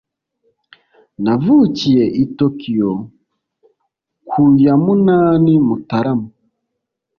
[1.23, 2.91] navukiye i tokiyo
[4.29, 6.29] ku ya munani mutarama